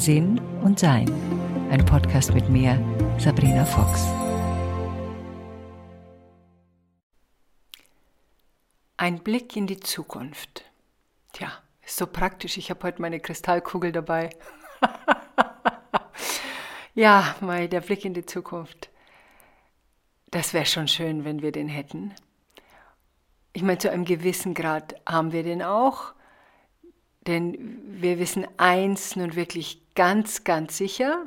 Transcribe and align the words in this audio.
Sinn 0.00 0.40
und 0.62 0.78
Sein. 0.78 1.12
Ein 1.70 1.84
Podcast 1.84 2.32
mit 2.32 2.48
mir, 2.48 2.82
Sabrina 3.18 3.66
Fox. 3.66 4.06
Ein 8.96 9.18
Blick 9.18 9.56
in 9.56 9.66
die 9.66 9.78
Zukunft. 9.78 10.64
Tja, 11.34 11.52
ist 11.84 11.98
so 11.98 12.06
praktisch. 12.06 12.56
Ich 12.56 12.70
habe 12.70 12.82
heute 12.84 13.02
meine 13.02 13.20
Kristallkugel 13.20 13.92
dabei. 13.92 14.30
ja, 16.94 17.36
mal 17.42 17.68
der 17.68 17.82
Blick 17.82 18.06
in 18.06 18.14
die 18.14 18.24
Zukunft. 18.24 18.88
Das 20.30 20.54
wäre 20.54 20.64
schon 20.64 20.88
schön, 20.88 21.26
wenn 21.26 21.42
wir 21.42 21.52
den 21.52 21.68
hätten. 21.68 22.14
Ich 23.52 23.60
meine, 23.60 23.76
zu 23.76 23.90
einem 23.90 24.06
gewissen 24.06 24.54
Grad 24.54 24.94
haben 25.06 25.32
wir 25.32 25.42
den 25.42 25.62
auch. 25.62 26.14
Denn 27.26 28.00
wir 28.00 28.18
wissen 28.18 28.46
eins 28.56 29.14
nun 29.14 29.36
wirklich 29.36 29.79
ganz, 29.94 30.44
ganz 30.44 30.76
sicher, 30.76 31.26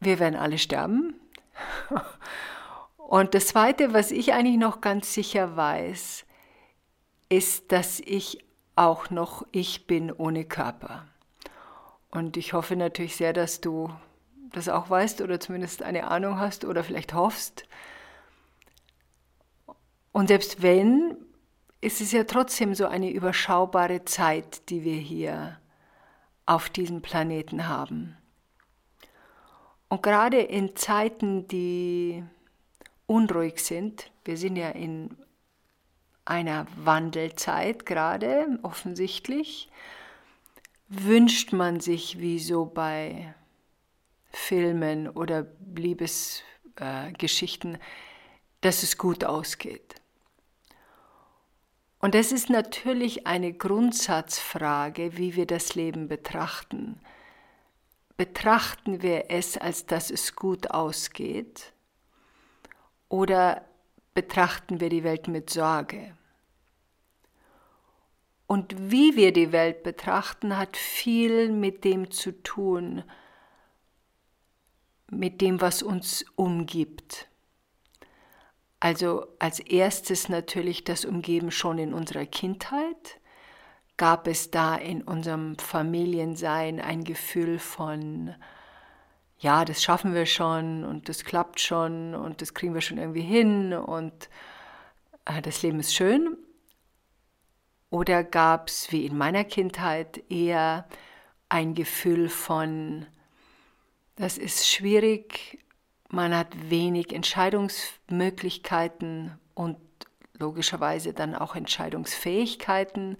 wir 0.00 0.18
werden 0.18 0.36
alle 0.36 0.58
sterben. 0.58 1.14
Und 2.96 3.34
das 3.34 3.48
Zweite, 3.48 3.92
was 3.92 4.10
ich 4.10 4.32
eigentlich 4.32 4.56
noch 4.56 4.80
ganz 4.80 5.12
sicher 5.12 5.56
weiß, 5.56 6.24
ist, 7.28 7.72
dass 7.72 8.00
ich 8.00 8.44
auch 8.76 9.10
noch 9.10 9.46
ich 9.52 9.86
bin 9.86 10.12
ohne 10.12 10.44
Körper. 10.44 11.06
Und 12.10 12.36
ich 12.36 12.52
hoffe 12.52 12.76
natürlich 12.76 13.16
sehr, 13.16 13.32
dass 13.32 13.60
du 13.60 13.90
das 14.52 14.68
auch 14.68 14.90
weißt 14.90 15.20
oder 15.20 15.38
zumindest 15.38 15.82
eine 15.82 16.08
Ahnung 16.08 16.38
hast 16.38 16.64
oder 16.64 16.82
vielleicht 16.82 17.14
hoffst. 17.14 17.64
Und 20.12 20.28
selbst 20.28 20.62
wenn, 20.62 21.16
ist 21.80 22.00
es 22.00 22.12
ja 22.12 22.24
trotzdem 22.24 22.74
so 22.74 22.86
eine 22.86 23.10
überschaubare 23.10 24.04
Zeit, 24.04 24.68
die 24.70 24.82
wir 24.82 24.96
hier 24.96 25.58
auf 26.50 26.68
diesem 26.68 27.00
Planeten 27.00 27.68
haben. 27.68 28.16
Und 29.88 30.02
gerade 30.02 30.40
in 30.40 30.74
Zeiten, 30.74 31.46
die 31.46 32.24
unruhig 33.06 33.60
sind, 33.60 34.10
wir 34.24 34.36
sind 34.36 34.56
ja 34.56 34.70
in 34.70 35.16
einer 36.24 36.66
Wandelzeit 36.74 37.86
gerade, 37.86 38.58
offensichtlich, 38.62 39.68
wünscht 40.88 41.52
man 41.52 41.78
sich, 41.78 42.18
wie 42.18 42.40
so 42.40 42.66
bei 42.66 43.32
Filmen 44.32 45.08
oder 45.08 45.46
Liebesgeschichten, 45.76 47.76
äh, 47.76 47.80
dass 48.60 48.82
es 48.82 48.98
gut 48.98 49.24
ausgeht. 49.24 49.99
Und 52.00 52.14
das 52.14 52.32
ist 52.32 52.48
natürlich 52.48 53.26
eine 53.26 53.52
Grundsatzfrage, 53.52 55.18
wie 55.18 55.36
wir 55.36 55.46
das 55.46 55.74
Leben 55.74 56.08
betrachten. 56.08 56.98
Betrachten 58.16 59.02
wir 59.02 59.26
es, 59.30 59.58
als 59.58 59.86
dass 59.86 60.10
es 60.10 60.34
gut 60.34 60.70
ausgeht? 60.70 61.72
Oder 63.08 63.64
betrachten 64.14 64.80
wir 64.80 64.88
die 64.88 65.04
Welt 65.04 65.28
mit 65.28 65.50
Sorge? 65.50 66.16
Und 68.46 68.90
wie 68.90 69.14
wir 69.14 69.32
die 69.32 69.52
Welt 69.52 69.82
betrachten, 69.82 70.56
hat 70.56 70.76
viel 70.76 71.52
mit 71.52 71.84
dem 71.84 72.10
zu 72.10 72.32
tun, 72.42 73.04
mit 75.08 75.40
dem, 75.40 75.60
was 75.60 75.82
uns 75.82 76.24
umgibt. 76.34 77.29
Also 78.80 79.26
als 79.38 79.60
erstes 79.60 80.30
natürlich 80.30 80.84
das 80.84 81.04
Umgeben 81.04 81.50
schon 81.50 81.76
in 81.78 81.92
unserer 81.92 82.24
Kindheit. 82.24 83.20
Gab 83.98 84.26
es 84.26 84.50
da 84.50 84.76
in 84.76 85.02
unserem 85.02 85.58
Familiensein 85.58 86.80
ein 86.80 87.04
Gefühl 87.04 87.58
von, 87.58 88.34
ja, 89.38 89.66
das 89.66 89.82
schaffen 89.82 90.14
wir 90.14 90.24
schon 90.24 90.84
und 90.84 91.10
das 91.10 91.24
klappt 91.24 91.60
schon 91.60 92.14
und 92.14 92.40
das 92.40 92.54
kriegen 92.54 92.72
wir 92.72 92.80
schon 92.80 92.96
irgendwie 92.96 93.20
hin 93.20 93.74
und 93.74 94.30
äh, 95.26 95.42
das 95.42 95.60
Leben 95.60 95.80
ist 95.80 95.94
schön? 95.94 96.38
Oder 97.90 98.24
gab 98.24 98.68
es, 98.68 98.90
wie 98.92 99.04
in 99.04 99.18
meiner 99.18 99.44
Kindheit, 99.44 100.22
eher 100.30 100.88
ein 101.50 101.74
Gefühl 101.74 102.30
von, 102.30 103.06
das 104.16 104.38
ist 104.38 104.66
schwierig, 104.66 105.58
man 106.10 106.36
hat 106.36 106.70
wenig 106.70 107.12
Entscheidungsmöglichkeiten 107.12 109.38
und 109.54 109.76
logischerweise 110.38 111.12
dann 111.12 111.34
auch 111.34 111.54
Entscheidungsfähigkeiten 111.54 113.18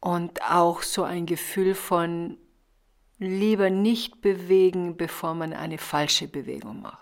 und 0.00 0.42
auch 0.42 0.82
so 0.82 1.04
ein 1.04 1.24
Gefühl 1.26 1.74
von 1.74 2.36
lieber 3.18 3.70
nicht 3.70 4.20
bewegen, 4.20 4.96
bevor 4.96 5.34
man 5.34 5.52
eine 5.52 5.78
falsche 5.78 6.28
Bewegung 6.28 6.82
macht. 6.82 6.98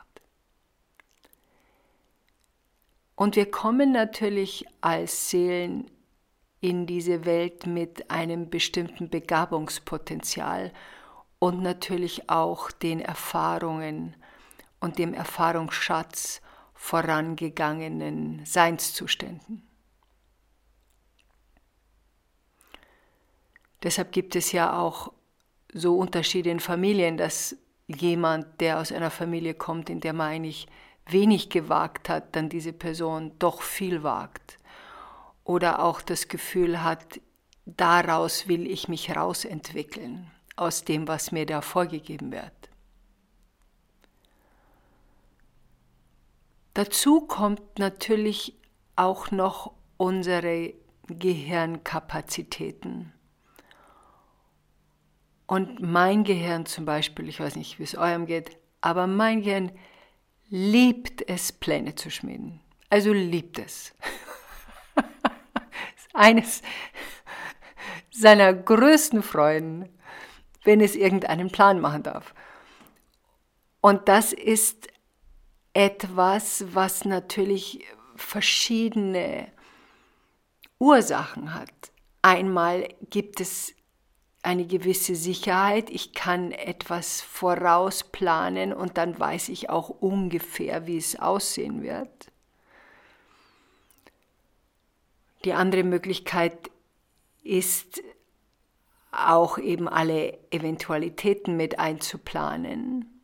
Und 3.17 3.37
wir 3.37 3.51
kommen 3.51 3.93
natürlich 3.93 4.67
als 4.81 5.31
Seelen 5.31 5.91
in 6.61 6.87
diese 6.87 7.25
Welt 7.25 7.67
mit 7.67 8.11
einem 8.11 8.51
bestimmten 8.51 9.09
Begabungspotenzial 9.09 10.73
und 11.41 11.63
natürlich 11.63 12.31
auch 12.31 12.71
den 12.71 13.01
Erfahrungen 13.01 14.15
und 14.79 14.99
dem 14.99 15.15
Erfahrungsschatz 15.15 16.41
vorangegangenen 16.75 18.45
Seinszuständen. 18.45 19.67
Deshalb 23.83 24.13
gibt 24.13 24.37
es 24.37 24.53
ja 24.53 24.79
auch 24.79 25.13
so 25.73 25.99
Unterschiede 25.99 26.51
in 26.51 26.61
Familien, 26.61 27.17
dass 27.17 27.57
jemand, 27.87 28.61
der 28.61 28.79
aus 28.79 28.93
einer 28.93 29.11
Familie 29.11 29.55
kommt, 29.55 29.89
in 29.89 30.01
der 30.01 30.13
man 30.13 30.29
eigentlich 30.29 30.67
wenig 31.07 31.49
gewagt 31.49 32.11
hat, 32.11 32.37
dann 32.37 32.51
diese 32.51 32.75
Person 32.75 33.33
doch 33.39 33.63
viel 33.63 34.03
wagt. 34.03 34.59
Oder 35.45 35.83
auch 35.83 36.03
das 36.03 36.29
Gefühl 36.29 36.83
hat, 36.83 37.21
daraus 37.65 38.47
will 38.47 38.71
ich 38.71 38.89
mich 38.89 39.17
rausentwickeln 39.17 40.31
aus 40.61 40.85
dem, 40.85 41.09
was 41.09 41.33
mir 41.33 41.47
da 41.47 41.61
vorgegeben 41.61 42.33
wird. 42.33 42.53
Dazu 46.75 47.23
kommt 47.23 47.79
natürlich 47.79 48.57
auch 48.97 49.31
noch 49.31 49.73
unsere 49.97 50.75
Gehirnkapazitäten. 51.09 53.13
Und 55.47 55.81
mein 55.81 56.23
Gehirn 56.23 56.67
zum 56.67 56.85
Beispiel, 56.85 57.29
ich 57.29 57.41
weiß 57.41 57.57
nicht, 57.57 57.81
wie 57.81 57.83
es 57.83 57.97
eurem 57.97 58.27
geht, 58.27 58.57
aber 58.81 59.09
mein 59.09 59.43
Gehirn 59.43 59.73
liebt 60.49 61.29
es, 61.29 61.53
Pläne 61.53 61.97
zu 61.97 62.11
schmieden. 62.11 62.61
Also 62.89 63.13
liebt 63.13 63.59
es. 63.59 63.95
eines 66.13 66.63
seiner 68.11 68.53
größten 68.53 69.23
Freuden 69.23 69.89
wenn 70.65 70.81
es 70.81 70.95
irgendeinen 70.95 71.51
Plan 71.51 71.81
machen 71.81 72.03
darf. 72.03 72.35
Und 73.81 74.09
das 74.09 74.33
ist 74.33 74.89
etwas, 75.73 76.65
was 76.75 77.05
natürlich 77.05 77.85
verschiedene 78.17 79.49
Ursachen 80.79 81.55
hat. 81.55 81.71
Einmal 82.23 82.89
gibt 83.09 83.41
es 83.41 83.75
eine 84.43 84.67
gewisse 84.67 85.15
Sicherheit, 85.15 85.91
ich 85.91 86.15
kann 86.15 86.53
etwas 86.53 87.21
vorausplanen 87.21 88.73
und 88.73 88.97
dann 88.97 89.19
weiß 89.19 89.51
ich 89.51 89.69
auch 89.69 89.91
ungefähr, 89.91 90.87
wie 90.87 90.97
es 90.97 91.19
aussehen 91.19 91.83
wird. 91.83 92.31
Die 95.45 95.53
andere 95.53 95.85
Möglichkeit 95.85 96.71
ist 97.43 98.03
auch 99.13 99.59
eben 99.59 99.89
alle 99.89 100.39
Eventualitäten 100.51 101.57
mit 101.57 101.79
einzuplanen. 101.79 103.21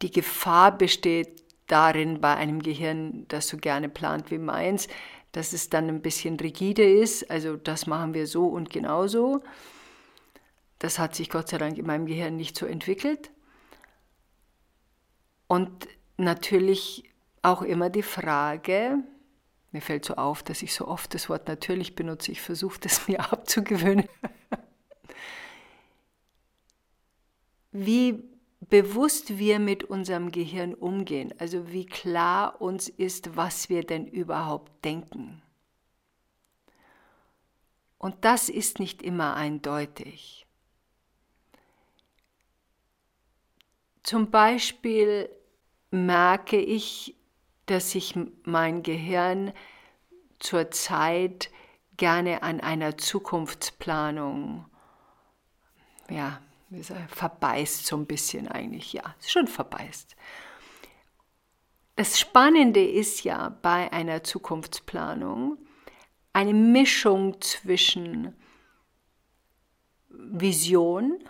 Die 0.00 0.10
Gefahr 0.10 0.76
besteht 0.76 1.42
darin 1.66 2.20
bei 2.20 2.34
einem 2.34 2.62
Gehirn, 2.62 3.26
das 3.28 3.48
so 3.48 3.56
gerne 3.56 3.88
plant 3.88 4.30
wie 4.30 4.38
meins, 4.38 4.88
dass 5.32 5.52
es 5.52 5.70
dann 5.70 5.88
ein 5.88 6.02
bisschen 6.02 6.38
rigide 6.38 6.84
ist, 6.84 7.30
also 7.30 7.56
das 7.56 7.86
machen 7.86 8.14
wir 8.14 8.26
so 8.26 8.46
und 8.46 8.70
genauso. 8.70 9.42
Das 10.78 10.98
hat 10.98 11.14
sich 11.14 11.30
Gott 11.30 11.48
sei 11.48 11.58
Dank 11.58 11.78
in 11.78 11.86
meinem 11.86 12.06
Gehirn 12.06 12.36
nicht 12.36 12.58
so 12.58 12.66
entwickelt. 12.66 13.30
Und 15.46 15.88
natürlich 16.16 17.04
auch 17.42 17.62
immer 17.62 17.88
die 17.88 18.02
Frage, 18.02 18.98
mir 19.72 19.80
fällt 19.80 20.04
so 20.04 20.14
auf, 20.14 20.42
dass 20.42 20.62
ich 20.62 20.74
so 20.74 20.86
oft 20.86 21.14
das 21.14 21.28
Wort 21.28 21.48
natürlich 21.48 21.94
benutze. 21.94 22.30
Ich 22.30 22.40
versuche 22.40 22.78
das 22.80 23.08
mir 23.08 23.20
abzugewöhnen. 23.32 24.08
Wie 27.72 28.22
bewusst 28.60 29.38
wir 29.38 29.58
mit 29.58 29.84
unserem 29.84 30.30
Gehirn 30.30 30.74
umgehen, 30.74 31.34
also 31.38 31.72
wie 31.72 31.86
klar 31.86 32.60
uns 32.60 32.88
ist, 32.88 33.34
was 33.34 33.70
wir 33.70 33.82
denn 33.82 34.06
überhaupt 34.06 34.84
denken. 34.84 35.42
Und 37.98 38.24
das 38.24 38.48
ist 38.48 38.78
nicht 38.78 39.02
immer 39.02 39.36
eindeutig. 39.36 40.46
Zum 44.02 44.30
Beispiel 44.30 45.30
merke 45.90 46.58
ich, 46.58 47.16
dass 47.72 47.94
ich 47.94 48.14
mein 48.44 48.82
Gehirn 48.82 49.52
zurzeit 50.38 51.50
gerne 51.96 52.42
an 52.42 52.60
einer 52.60 52.98
Zukunftsplanung, 52.98 54.66
ja, 56.10 56.40
verbeißt 57.08 57.86
so 57.86 57.96
ein 57.96 58.06
bisschen 58.06 58.48
eigentlich, 58.48 58.92
ja, 58.92 59.14
schon 59.26 59.46
verbeißt. 59.46 60.16
Das 61.96 62.18
Spannende 62.18 62.84
ist 62.84 63.24
ja 63.24 63.48
bei 63.62 63.92
einer 63.92 64.22
Zukunftsplanung 64.22 65.58
eine 66.32 66.54
Mischung 66.54 67.40
zwischen 67.40 68.34
Vision, 70.08 71.22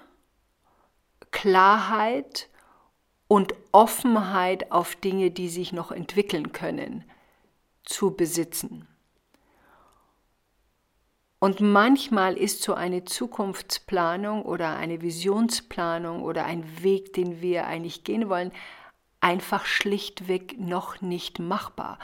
Klarheit 1.31 2.49
und 3.33 3.55
Offenheit 3.73 4.71
auf 4.73 4.95
Dinge, 4.95 5.31
die 5.31 5.49
sich 5.49 5.73
noch 5.73 5.91
entwickeln 5.91 6.53
können, 6.53 7.03
zu 7.83 8.15
besitzen. 8.15 8.87
Und 11.39 11.63
manchmal 11.63 12.37
ist 12.37 12.63
so 12.63 12.75
eine 12.75 13.07
Zukunftsplanung 13.07 14.43
oder 14.43 14.77
eine 14.77 15.01
Visionsplanung 15.01 16.23
oder 16.23 16.45
ein 16.45 16.83
Weg, 16.83 17.15
den 17.15 17.41
wir 17.41 17.67
eigentlich 17.67 18.05
gehen 18.05 18.29
wollen, 18.29 18.53
einfach 19.21 19.65
schlichtweg 19.65 20.61
noch 20.61 21.01
nicht 21.01 21.39
machbar. 21.39 21.99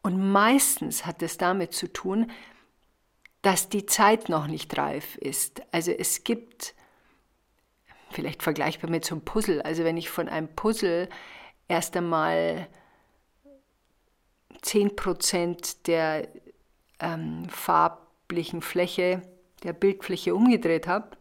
Und 0.00 0.30
meistens 0.30 1.04
hat 1.04 1.24
es 1.24 1.38
damit 1.38 1.72
zu 1.72 1.92
tun, 1.92 2.30
dass 3.42 3.68
die 3.68 3.86
Zeit 3.86 4.28
noch 4.28 4.46
nicht 4.46 4.78
reif 4.78 5.16
ist. 5.16 5.60
Also 5.72 5.90
es 5.90 6.22
gibt, 6.22 6.76
vielleicht 8.10 8.42
vergleichbar 8.42 8.90
mit 8.90 9.04
so 9.04 9.14
einem 9.14 9.24
Puzzle, 9.24 9.62
also 9.62 9.84
wenn 9.84 9.96
ich 9.96 10.10
von 10.10 10.28
einem 10.28 10.48
Puzzle 10.48 11.08
erst 11.68 11.96
einmal 11.96 12.68
10% 14.62 15.84
der 15.86 16.28
ähm, 17.00 17.48
farblichen 17.48 18.62
Fläche, 18.62 19.22
der 19.62 19.72
Bildfläche 19.72 20.34
umgedreht 20.34 20.86
habe, 20.86 21.16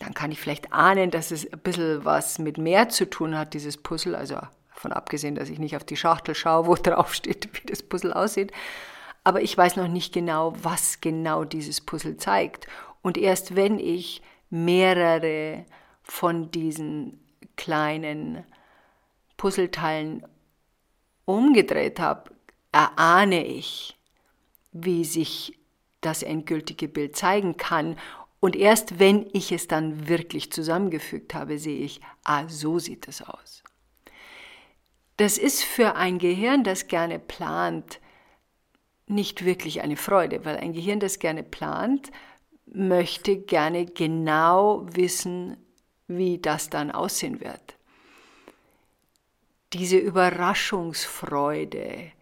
dann 0.00 0.14
kann 0.14 0.32
ich 0.32 0.40
vielleicht 0.40 0.72
ahnen, 0.72 1.10
dass 1.10 1.30
es 1.30 1.50
ein 1.50 1.58
bisschen 1.60 2.04
was 2.04 2.38
mit 2.38 2.58
mehr 2.58 2.88
zu 2.88 3.08
tun 3.08 3.36
hat, 3.36 3.54
dieses 3.54 3.76
Puzzle. 3.76 4.14
Also 4.14 4.38
davon 4.74 4.92
abgesehen, 4.92 5.34
dass 5.34 5.48
ich 5.48 5.58
nicht 5.58 5.76
auf 5.76 5.84
die 5.84 5.96
Schachtel 5.96 6.34
schaue, 6.34 6.66
wo 6.66 6.74
drauf 6.82 7.14
steht, 7.14 7.48
wie 7.52 7.66
das 7.66 7.82
Puzzle 7.82 8.12
aussieht. 8.12 8.52
Aber 9.22 9.40
ich 9.40 9.56
weiß 9.56 9.76
noch 9.76 9.88
nicht 9.88 10.12
genau, 10.12 10.52
was 10.62 11.00
genau 11.00 11.44
dieses 11.44 11.80
Puzzle 11.80 12.16
zeigt. 12.16 12.66
Und 13.02 13.16
erst 13.16 13.56
wenn 13.56 13.78
ich 13.78 14.22
mehrere 14.54 15.66
von 16.04 16.52
diesen 16.52 17.20
kleinen 17.56 18.44
Puzzleteilen 19.36 20.24
umgedreht 21.24 21.98
habe, 21.98 22.30
erahne 22.70 23.44
ich, 23.44 23.98
wie 24.70 25.04
sich 25.04 25.58
das 26.00 26.22
endgültige 26.22 26.86
Bild 26.86 27.16
zeigen 27.16 27.56
kann 27.56 27.96
und 28.38 28.54
erst 28.54 28.98
wenn 29.00 29.26
ich 29.32 29.50
es 29.50 29.66
dann 29.66 30.06
wirklich 30.06 30.52
zusammengefügt 30.52 31.34
habe, 31.34 31.58
sehe 31.58 31.78
ich, 31.78 32.00
ah, 32.22 32.46
so 32.46 32.78
sieht 32.78 33.08
es 33.08 33.22
aus. 33.22 33.64
Das 35.16 35.38
ist 35.38 35.64
für 35.64 35.96
ein 35.96 36.18
Gehirn, 36.18 36.62
das 36.62 36.86
gerne 36.86 37.18
plant, 37.18 38.00
nicht 39.06 39.44
wirklich 39.44 39.82
eine 39.82 39.96
Freude, 39.96 40.44
weil 40.44 40.58
ein 40.58 40.72
Gehirn, 40.74 41.00
das 41.00 41.18
gerne 41.18 41.42
plant, 41.42 42.12
möchte 42.66 43.36
gerne 43.36 43.86
genau 43.86 44.86
wissen, 44.92 45.56
wie 46.06 46.38
das 46.38 46.70
dann 46.70 46.90
aussehen 46.90 47.40
wird. 47.40 47.76
Diese 49.72 49.98
Überraschungsfreude 49.98 52.12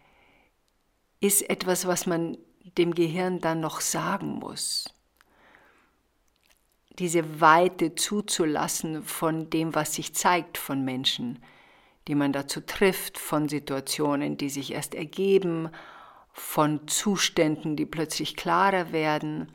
ist 1.21 1.49
etwas, 1.49 1.87
was 1.87 2.07
man 2.07 2.39
dem 2.79 2.95
Gehirn 2.95 3.41
dann 3.41 3.61
noch 3.61 3.81
sagen 3.81 4.39
muss 4.39 4.93
diese 6.99 7.41
Weite 7.41 7.95
zuzulassen 7.95 9.03
von 9.03 9.51
dem, 9.51 9.75
was 9.75 9.95
sich 9.95 10.15
zeigt 10.15 10.59
von 10.59 10.85
Menschen, 10.85 11.43
die 12.09 12.15
man 12.15 12.33
dazu 12.33 12.61
trifft, 12.61 13.19
von 13.19 13.49
Situationen, 13.49 14.37
die 14.37 14.51
sich 14.51 14.73
erst 14.73 14.95
ergeben, 14.95 15.71
von 16.33 16.87
Zuständen, 16.89 17.77
die 17.77 17.87
plötzlich 17.87 18.37
klarer 18.37 18.93
werden. 18.93 19.53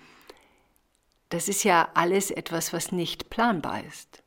Das 1.30 1.50
ist 1.50 1.64
ja 1.64 1.90
alles 1.94 2.32
etwas, 2.32 2.74
was 2.74 2.92
nicht 2.92 3.30
planbar 3.30 3.84
ist. 3.84 4.24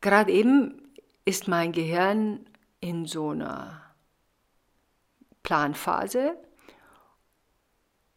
Gerade 0.00 0.32
eben 0.32 0.94
ist 1.24 1.48
mein 1.48 1.72
Gehirn 1.72 2.44
in 2.80 3.06
so 3.06 3.30
einer 3.30 3.82
Planphase, 5.42 6.36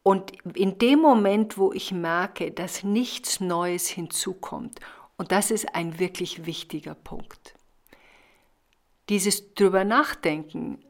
und 0.07 0.33
in 0.55 0.77
dem 0.77 0.99
Moment, 0.99 1.57
wo 1.57 1.73
ich 1.73 1.91
merke, 1.91 2.51
dass 2.51 2.83
nichts 2.83 3.39
Neues 3.39 3.87
hinzukommt, 3.87 4.79
und 5.17 5.31
das 5.31 5.49
ist 5.49 5.73
ein 5.73 5.97
wirklich 5.97 6.45
wichtiger 6.45 6.93
Punkt, 6.93 7.55
dieses 9.09 9.55
drüber 9.55 9.83
nachdenken 9.83 10.85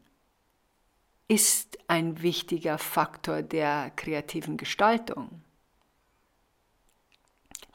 ist 1.27 1.77
ein 1.87 2.21
wichtiger 2.21 2.77
Faktor 2.77 3.41
der 3.41 3.91
kreativen 3.95 4.57
Gestaltung. 4.57 5.41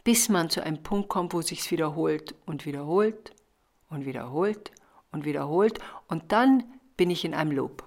Bis 0.04 0.28
man 0.28 0.50
zu 0.50 0.62
einem 0.62 0.82
Punkt 0.82 1.08
kommt, 1.08 1.32
wo 1.32 1.42
sich 1.42 1.70
wiederholt 1.70 2.34
und 2.46 2.64
wiederholt 2.64 3.32
und 3.88 4.06
wiederholt 4.06 4.70
und 5.12 5.24
wiederholt 5.24 5.78
und 6.08 6.32
dann 6.32 6.64
bin 6.96 7.10
ich 7.10 7.24
in 7.24 7.34
einem 7.34 7.52
Loop. 7.52 7.84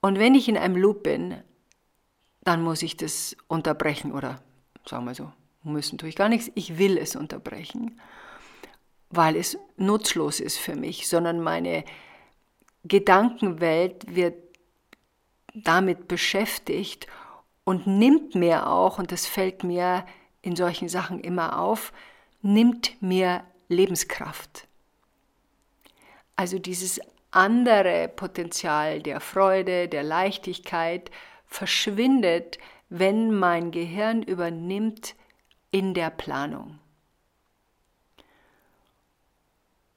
Und 0.00 0.18
wenn 0.18 0.34
ich 0.34 0.48
in 0.48 0.56
einem 0.56 0.76
Loop 0.76 1.02
bin, 1.02 1.42
dann 2.42 2.62
muss 2.62 2.82
ich 2.82 2.96
das 2.96 3.36
unterbrechen 3.48 4.12
oder 4.12 4.40
sagen 4.86 5.04
wir 5.04 5.14
so, 5.14 5.30
müssen 5.62 5.98
tue 5.98 6.08
ich 6.08 6.16
gar 6.16 6.28
nichts, 6.28 6.50
ich 6.54 6.78
will 6.78 6.96
es 6.96 7.16
unterbrechen, 7.16 8.00
weil 9.10 9.36
es 9.36 9.58
nutzlos 9.76 10.40
ist 10.40 10.56
für 10.56 10.76
mich, 10.76 11.08
sondern 11.08 11.40
meine 11.40 11.84
Gedankenwelt 12.84 14.14
wird 14.14 14.34
damit 15.54 16.08
beschäftigt 16.08 17.06
und 17.64 17.86
nimmt 17.86 18.34
mir 18.34 18.66
auch, 18.66 18.98
und 18.98 19.12
das 19.12 19.26
fällt 19.26 19.64
mir 19.64 20.04
in 20.42 20.56
solchen 20.56 20.88
Sachen 20.88 21.20
immer 21.20 21.58
auf, 21.60 21.92
nimmt 22.42 23.00
mir 23.02 23.44
Lebenskraft. 23.68 24.66
Also 26.36 26.58
dieses 26.58 27.00
andere 27.30 28.08
Potenzial 28.08 29.00
der 29.02 29.20
Freude, 29.20 29.88
der 29.88 30.02
Leichtigkeit, 30.02 31.10
verschwindet, 31.46 32.58
wenn 32.88 33.32
mein 33.32 33.70
Gehirn 33.70 34.22
übernimmt 34.22 35.14
in 35.70 35.94
der 35.94 36.10
Planung. 36.10 36.79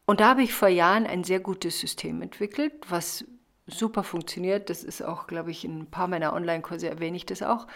Und 0.05 0.19
da 0.19 0.29
habe 0.29 0.43
ich 0.43 0.53
vor 0.53 0.67
Jahren 0.67 1.05
ein 1.05 1.23
sehr 1.23 1.39
gutes 1.39 1.79
System 1.79 2.21
entwickelt, 2.21 2.73
was 2.89 3.25
super 3.67 4.03
funktioniert. 4.03 4.69
Das 4.69 4.83
ist 4.83 5.01
auch, 5.01 5.27
glaube 5.27 5.51
ich, 5.51 5.63
in 5.63 5.79
ein 5.79 5.91
paar 5.91 6.07
meiner 6.07 6.33
Online-Kurse 6.33 6.89
erwähne 6.89 7.17
ich 7.17 7.25
das 7.25 7.41
auch, 7.41 7.67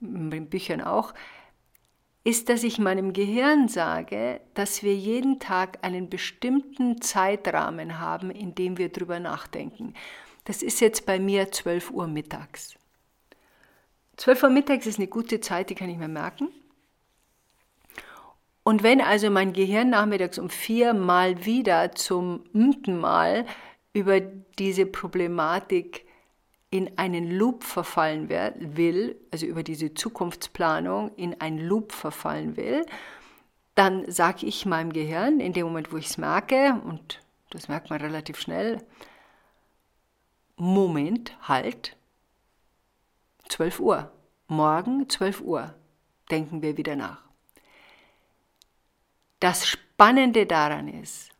in 0.00 0.30
den 0.30 0.48
Büchern 0.48 0.80
auch, 0.80 1.12
ist, 2.24 2.48
dass 2.48 2.62
ich 2.62 2.78
meinem 2.78 3.12
Gehirn 3.12 3.66
sage, 3.66 4.40
dass 4.54 4.84
wir 4.84 4.94
jeden 4.94 5.40
Tag 5.40 5.78
einen 5.82 6.08
bestimmten 6.08 7.00
Zeitrahmen 7.00 7.98
haben, 7.98 8.30
in 8.30 8.54
dem 8.54 8.78
wir 8.78 8.90
drüber 8.90 9.18
nachdenken. 9.18 9.94
Das 10.44 10.62
ist 10.62 10.80
jetzt 10.80 11.04
bei 11.04 11.18
mir 11.18 11.50
12 11.50 11.90
Uhr 11.90 12.06
mittags. 12.06 12.76
12 14.18 14.44
Uhr 14.44 14.50
mittags 14.50 14.86
ist 14.86 14.98
eine 14.98 15.08
gute 15.08 15.40
Zeit, 15.40 15.70
die 15.70 15.74
kann 15.74 15.88
ich 15.88 15.98
mir 15.98 16.08
merken. 16.08 16.48
Und 18.64 18.82
wenn 18.82 19.00
also 19.00 19.30
mein 19.30 19.52
Gehirn 19.52 19.90
nachmittags 19.90 20.38
um 20.38 20.48
vier 20.48 20.94
Mal 20.94 21.44
wieder 21.44 21.92
zum 21.92 22.44
mten 22.52 22.98
Mal 22.98 23.44
über 23.92 24.20
diese 24.20 24.86
Problematik 24.86 26.06
in 26.70 26.96
einen 26.96 27.30
Loop 27.30 27.64
verfallen 27.64 28.28
will, 28.28 29.20
also 29.30 29.46
über 29.46 29.62
diese 29.62 29.92
Zukunftsplanung 29.94 31.14
in 31.16 31.38
einen 31.40 31.58
Loop 31.58 31.92
verfallen 31.92 32.56
will, 32.56 32.86
dann 33.74 34.10
sage 34.10 34.46
ich 34.46 34.64
meinem 34.64 34.92
Gehirn, 34.92 35.40
in 35.40 35.52
dem 35.52 35.66
Moment, 35.66 35.92
wo 35.92 35.96
ich 35.96 36.06
es 36.06 36.18
merke, 36.18 36.80
und 36.84 37.20
das 37.50 37.68
merkt 37.68 37.90
man 37.90 38.00
relativ 38.00 38.40
schnell, 38.40 38.78
Moment, 40.56 41.36
halt, 41.42 41.96
12 43.48 43.80
Uhr. 43.80 44.12
Morgen 44.48 45.08
12 45.08 45.40
Uhr 45.40 45.74
denken 46.30 46.62
wir 46.62 46.76
wieder 46.76 46.96
nach. 46.96 47.31
Das 49.42 49.66
Spannende 49.66 50.46
daran 50.46 50.86
ist, 50.86 51.30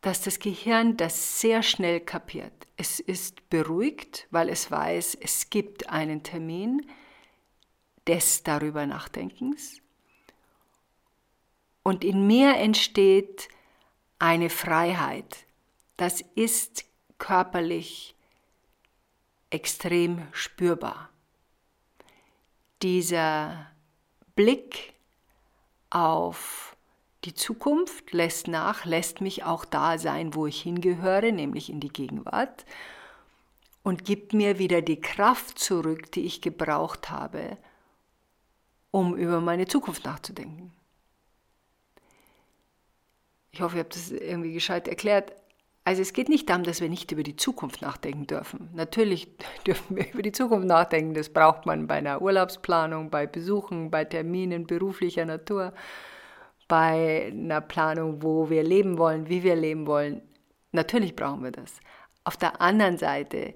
dass 0.00 0.22
das 0.22 0.38
Gehirn 0.38 0.96
das 0.96 1.40
sehr 1.40 1.64
schnell 1.64 1.98
kapiert. 1.98 2.68
Es 2.76 3.00
ist 3.00 3.50
beruhigt, 3.50 4.28
weil 4.30 4.48
es 4.48 4.70
weiß, 4.70 5.16
es 5.20 5.50
gibt 5.50 5.90
einen 5.90 6.22
Termin 6.22 6.88
des 8.06 8.44
darüber 8.44 8.86
Nachdenkens. 8.86 9.80
Und 11.82 12.04
in 12.04 12.28
mir 12.28 12.54
entsteht 12.58 13.48
eine 14.20 14.48
Freiheit. 14.48 15.46
Das 15.96 16.20
ist 16.36 16.84
körperlich 17.18 18.14
extrem 19.50 20.28
spürbar. 20.30 21.10
Dieser 22.82 23.72
Blick 24.36 24.95
auf 25.90 26.76
die 27.24 27.34
Zukunft 27.34 28.12
lässt 28.12 28.48
nach, 28.48 28.84
lässt 28.84 29.20
mich 29.20 29.44
auch 29.44 29.64
da 29.64 29.98
sein, 29.98 30.34
wo 30.34 30.46
ich 30.46 30.62
hingehöre, 30.62 31.32
nämlich 31.32 31.70
in 31.70 31.80
die 31.80 31.88
Gegenwart, 31.88 32.64
und 33.82 34.04
gibt 34.04 34.32
mir 34.32 34.58
wieder 34.58 34.82
die 34.82 35.00
Kraft 35.00 35.58
zurück, 35.58 36.10
die 36.12 36.22
ich 36.22 36.40
gebraucht 36.42 37.10
habe, 37.10 37.56
um 38.90 39.16
über 39.16 39.40
meine 39.40 39.66
Zukunft 39.66 40.04
nachzudenken. 40.04 40.72
Ich 43.52 43.60
hoffe, 43.60 43.76
ich 43.76 43.80
habe 43.80 43.88
das 43.88 44.10
irgendwie 44.10 44.52
gescheit 44.52 44.86
erklärt. 44.86 45.32
Also 45.86 46.02
es 46.02 46.12
geht 46.12 46.28
nicht 46.28 46.50
darum, 46.50 46.64
dass 46.64 46.80
wir 46.80 46.88
nicht 46.88 47.12
über 47.12 47.22
die 47.22 47.36
Zukunft 47.36 47.80
nachdenken 47.80 48.26
dürfen. 48.26 48.70
Natürlich 48.74 49.28
dürfen 49.66 49.94
wir 49.96 50.12
über 50.12 50.22
die 50.22 50.32
Zukunft 50.32 50.66
nachdenken. 50.66 51.14
Das 51.14 51.28
braucht 51.28 51.64
man 51.64 51.86
bei 51.86 51.94
einer 51.94 52.20
Urlaubsplanung, 52.20 53.08
bei 53.08 53.28
Besuchen, 53.28 53.88
bei 53.88 54.04
Terminen 54.04 54.66
beruflicher 54.66 55.24
Natur, 55.24 55.72
bei 56.66 57.28
einer 57.30 57.60
Planung, 57.60 58.20
wo 58.20 58.50
wir 58.50 58.64
leben 58.64 58.98
wollen, 58.98 59.28
wie 59.28 59.44
wir 59.44 59.54
leben 59.54 59.86
wollen. 59.86 60.22
Natürlich 60.72 61.14
brauchen 61.14 61.44
wir 61.44 61.52
das. 61.52 61.78
Auf 62.24 62.36
der 62.36 62.60
anderen 62.60 62.98
Seite 62.98 63.54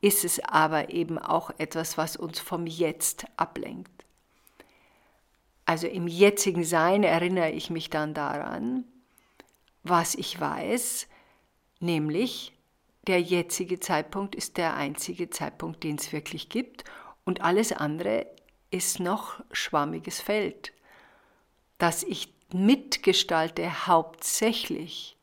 ist 0.00 0.24
es 0.24 0.42
aber 0.42 0.88
eben 0.88 1.18
auch 1.18 1.50
etwas, 1.58 1.98
was 1.98 2.16
uns 2.16 2.40
vom 2.40 2.66
Jetzt 2.66 3.26
ablenkt. 3.36 4.06
Also 5.66 5.88
im 5.88 6.08
jetzigen 6.08 6.64
Sein 6.64 7.02
erinnere 7.02 7.50
ich 7.50 7.68
mich 7.68 7.90
dann 7.90 8.14
daran, 8.14 8.84
was 9.82 10.14
ich 10.14 10.40
weiß, 10.40 11.06
Nämlich, 11.80 12.52
der 13.06 13.22
jetzige 13.22 13.80
Zeitpunkt 13.80 14.34
ist 14.34 14.58
der 14.58 14.74
einzige 14.76 15.30
Zeitpunkt, 15.30 15.82
den 15.82 15.96
es 15.96 16.12
wirklich 16.12 16.50
gibt 16.50 16.84
und 17.24 17.40
alles 17.40 17.72
andere 17.72 18.26
ist 18.70 19.00
noch 19.00 19.42
schwammiges 19.50 20.20
Feld, 20.20 20.72
das 21.78 22.02
ich 22.02 22.34
mitgestalte 22.52 23.86
hauptsächlich 23.86 25.16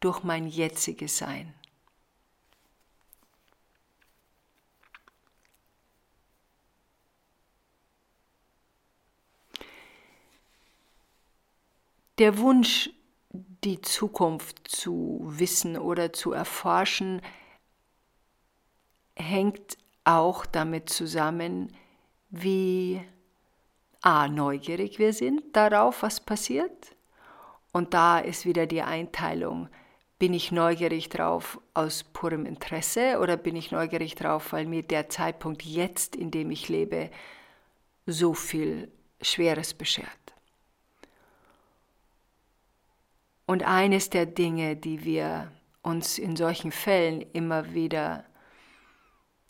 durch 0.00 0.22
mein 0.22 0.46
jetziges 0.46 1.18
Sein. 1.18 1.54
Der 12.18 12.38
Wunsch 12.38 12.90
die 13.64 13.80
Zukunft 13.80 14.68
zu 14.68 15.20
wissen 15.22 15.78
oder 15.78 16.12
zu 16.12 16.32
erforschen, 16.32 17.22
hängt 19.16 19.78
auch 20.04 20.46
damit 20.46 20.90
zusammen, 20.90 21.72
wie 22.30 23.02
a, 24.00 24.26
neugierig 24.28 24.98
wir 24.98 25.12
sind 25.12 25.54
darauf, 25.54 26.02
was 26.02 26.20
passiert. 26.20 26.96
Und 27.72 27.94
da 27.94 28.18
ist 28.18 28.44
wieder 28.44 28.66
die 28.66 28.82
Einteilung, 28.82 29.68
bin 30.18 30.34
ich 30.34 30.52
neugierig 30.52 31.08
drauf 31.08 31.60
aus 31.74 32.04
purem 32.04 32.46
Interesse 32.46 33.18
oder 33.20 33.36
bin 33.36 33.56
ich 33.56 33.70
neugierig 33.72 34.14
drauf, 34.14 34.52
weil 34.52 34.66
mir 34.66 34.82
der 34.82 35.08
Zeitpunkt 35.08 35.62
jetzt, 35.62 36.14
in 36.14 36.30
dem 36.30 36.50
ich 36.50 36.68
lebe, 36.68 37.10
so 38.06 38.34
viel 38.34 38.90
Schweres 39.20 39.74
beschert. 39.74 40.21
Und 43.52 43.64
eines 43.64 44.08
der 44.08 44.24
Dinge, 44.24 44.76
die 44.76 45.04
wir 45.04 45.52
uns 45.82 46.16
in 46.16 46.36
solchen 46.36 46.72
Fällen 46.72 47.20
immer 47.34 47.74
wieder 47.74 48.24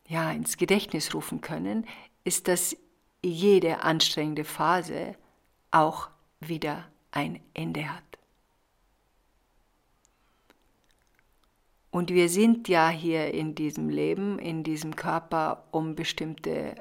ja, 0.09 0.33
ins 0.33 0.57
Gedächtnis 0.57 1.15
rufen 1.15 1.41
können, 1.41 1.87
ist, 2.25 2.49
dass 2.49 2.77
jede 3.23 3.85
anstrengende 3.85 4.43
Phase 4.43 5.15
auch 5.71 6.11
wieder 6.41 6.89
ein 7.13 7.39
Ende 7.55 7.89
hat. 7.89 8.03
Und 11.93 12.11
wir 12.11 12.29
sind 12.29 12.67
ja 12.67 12.89
hier 12.89 13.33
in 13.33 13.55
diesem 13.55 13.89
Leben, 13.89 14.41
in 14.41 14.65
diesem 14.65 14.97
Körper, 14.97 15.69
um 15.71 15.95
bestimmte 15.95 16.75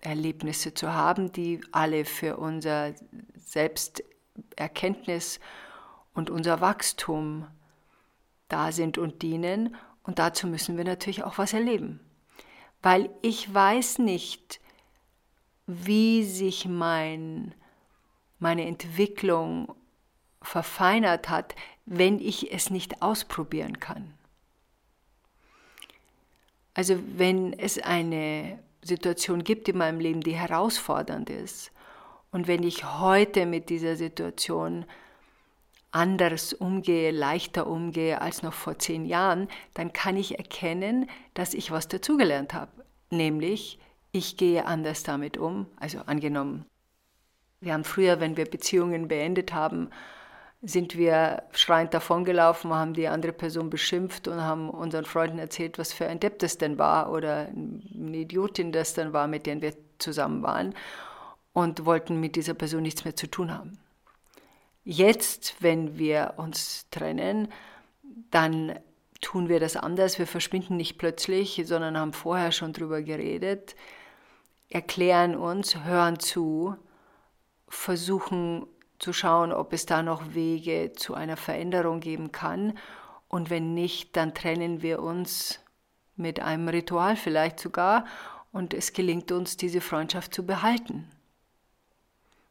Erlebnisse 0.00 0.72
zu 0.72 0.94
haben, 0.94 1.32
die 1.32 1.60
alle 1.70 2.06
für 2.06 2.38
unser 2.38 2.94
Selbsterkenntnis 3.34 5.38
und 6.14 6.30
unser 6.30 6.60
Wachstum 6.60 7.46
da 8.48 8.72
sind 8.72 8.98
und 8.98 9.22
dienen. 9.22 9.76
Und 10.02 10.18
dazu 10.18 10.46
müssen 10.46 10.76
wir 10.76 10.84
natürlich 10.84 11.22
auch 11.22 11.38
was 11.38 11.52
erleben. 11.52 12.00
Weil 12.82 13.10
ich 13.22 13.52
weiß 13.52 13.98
nicht, 13.98 14.60
wie 15.66 16.24
sich 16.24 16.66
mein, 16.66 17.54
meine 18.38 18.66
Entwicklung 18.66 19.74
verfeinert 20.42 21.28
hat, 21.28 21.54
wenn 21.86 22.18
ich 22.18 22.52
es 22.52 22.70
nicht 22.70 23.02
ausprobieren 23.02 23.78
kann. 23.78 24.14
Also 26.74 26.98
wenn 27.16 27.52
es 27.52 27.78
eine 27.78 28.58
Situation 28.82 29.44
gibt 29.44 29.68
in 29.68 29.76
meinem 29.76 30.00
Leben, 30.00 30.22
die 30.22 30.34
herausfordernd 30.34 31.28
ist, 31.30 31.72
und 32.32 32.46
wenn 32.46 32.62
ich 32.62 32.84
heute 32.84 33.44
mit 33.44 33.70
dieser 33.70 33.96
Situation 33.96 34.84
anders 35.92 36.52
umgehe, 36.52 37.10
leichter 37.10 37.66
umgehe 37.66 38.20
als 38.20 38.42
noch 38.42 38.52
vor 38.52 38.78
zehn 38.78 39.04
Jahren, 39.04 39.48
dann 39.74 39.92
kann 39.92 40.16
ich 40.16 40.38
erkennen, 40.38 41.08
dass 41.34 41.54
ich 41.54 41.70
was 41.70 41.88
dazugelernt 41.88 42.54
habe. 42.54 42.70
Nämlich, 43.10 43.78
ich 44.12 44.36
gehe 44.36 44.66
anders 44.66 45.02
damit 45.02 45.36
um. 45.36 45.66
Also 45.76 46.00
angenommen, 46.06 46.64
wir 47.60 47.72
haben 47.72 47.84
früher, 47.84 48.20
wenn 48.20 48.36
wir 48.36 48.46
Beziehungen 48.46 49.08
beendet 49.08 49.52
haben, 49.52 49.90
sind 50.62 50.96
wir 50.96 51.44
schreiend 51.52 51.94
davongelaufen, 51.94 52.72
haben 52.72 52.92
die 52.92 53.08
andere 53.08 53.32
Person 53.32 53.70
beschimpft 53.70 54.28
und 54.28 54.42
haben 54.42 54.68
unseren 54.68 55.06
Freunden 55.06 55.38
erzählt, 55.38 55.78
was 55.78 55.92
für 55.92 56.06
ein 56.06 56.20
Depp 56.20 56.38
das 56.38 56.58
denn 56.58 56.78
war 56.78 57.10
oder 57.10 57.48
eine 57.48 58.16
Idiotin 58.16 58.70
das 58.70 58.94
dann 58.94 59.12
war, 59.12 59.26
mit 59.26 59.46
der 59.46 59.62
wir 59.62 59.72
zusammen 59.98 60.42
waren 60.42 60.74
und 61.52 61.86
wollten 61.86 62.20
mit 62.20 62.36
dieser 62.36 62.54
Person 62.54 62.82
nichts 62.82 63.04
mehr 63.04 63.16
zu 63.16 63.26
tun 63.26 63.52
haben. 63.56 63.78
Jetzt, 64.84 65.56
wenn 65.60 65.98
wir 65.98 66.34
uns 66.36 66.88
trennen, 66.90 67.48
dann 68.30 68.78
tun 69.20 69.48
wir 69.48 69.60
das 69.60 69.76
anders. 69.76 70.18
Wir 70.18 70.26
verschwinden 70.26 70.76
nicht 70.76 70.98
plötzlich, 70.98 71.62
sondern 71.64 71.98
haben 71.98 72.12
vorher 72.12 72.52
schon 72.52 72.72
drüber 72.72 73.02
geredet, 73.02 73.76
erklären 74.68 75.36
uns, 75.36 75.84
hören 75.84 76.18
zu, 76.18 76.76
versuchen 77.68 78.66
zu 78.98 79.12
schauen, 79.12 79.52
ob 79.52 79.72
es 79.72 79.86
da 79.86 80.02
noch 80.02 80.34
Wege 80.34 80.92
zu 80.94 81.14
einer 81.14 81.36
Veränderung 81.36 82.00
geben 82.00 82.32
kann. 82.32 82.78
Und 83.28 83.50
wenn 83.50 83.74
nicht, 83.74 84.16
dann 84.16 84.34
trennen 84.34 84.82
wir 84.82 85.02
uns 85.02 85.60
mit 86.16 86.40
einem 86.40 86.68
Ritual 86.68 87.16
vielleicht 87.16 87.60
sogar 87.60 88.04
und 88.52 88.74
es 88.74 88.92
gelingt 88.92 89.32
uns, 89.32 89.56
diese 89.56 89.80
Freundschaft 89.80 90.34
zu 90.34 90.44
behalten 90.44 91.08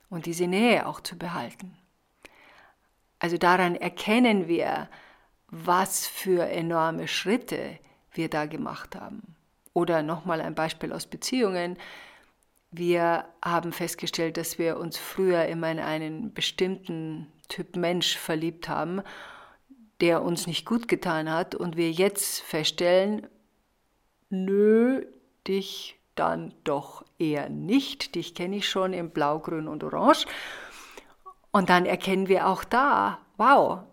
und 0.09 0.25
diese 0.25 0.48
Nähe 0.48 0.88
auch 0.88 1.01
zu 1.01 1.17
behalten. 1.17 1.78
Also 3.19 3.38
daran 3.38 3.75
erkennen 3.75 4.47
wir, 4.47 4.89
was 5.47 6.07
für 6.07 6.47
enorme 6.49 7.07
Schritte 7.07 7.77
wir 8.13 8.29
da 8.29 8.45
gemacht 8.45 8.95
haben. 8.95 9.35
Oder 9.73 10.01
nochmal 10.03 10.41
ein 10.41 10.55
Beispiel 10.55 10.93
aus 10.93 11.05
Beziehungen. 11.05 11.77
Wir 12.71 13.25
haben 13.43 13.71
festgestellt, 13.71 14.38
dass 14.38 14.57
wir 14.57 14.77
uns 14.77 14.97
früher 14.97 15.45
immer 15.45 15.71
in 15.71 15.79
einen 15.79 16.33
bestimmten 16.33 17.27
Typ 17.47 17.75
Mensch 17.75 18.17
verliebt 18.17 18.69
haben, 18.69 19.01
der 20.01 20.21
uns 20.23 20.47
nicht 20.47 20.65
gut 20.65 20.88
getan 20.88 21.31
hat 21.31 21.55
und 21.55 21.77
wir 21.77 21.91
jetzt 21.91 22.41
feststellen, 22.41 23.27
nö, 24.29 25.05
dich 25.47 25.99
dann 26.15 26.53
doch 26.63 27.03
eher 27.17 27.49
nicht, 27.49 28.15
dich 28.15 28.35
kenne 28.35 28.57
ich 28.57 28.69
schon 28.69 28.93
in 28.93 29.09
Blau, 29.09 29.39
Grün 29.39 29.67
und 29.67 29.83
Orange 29.83 30.25
und 31.51 31.69
dann 31.69 31.85
erkennen 31.85 32.27
wir 32.27 32.47
auch 32.47 32.63
da, 32.63 33.19
wow, 33.37 33.83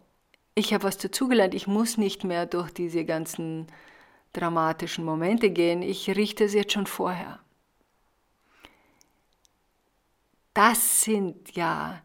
ich 0.54 0.72
habe 0.72 0.84
was 0.84 0.98
dazugelernt, 0.98 1.54
ich 1.54 1.66
muss 1.66 1.96
nicht 1.96 2.24
mehr 2.24 2.46
durch 2.46 2.70
diese 2.70 3.04
ganzen 3.04 3.66
dramatischen 4.32 5.04
Momente 5.04 5.50
gehen, 5.50 5.82
ich 5.82 6.08
richte 6.10 6.44
es 6.44 6.54
jetzt 6.54 6.72
schon 6.72 6.86
vorher. 6.86 7.40
Das 10.54 11.02
sind 11.02 11.54
ja, 11.54 12.02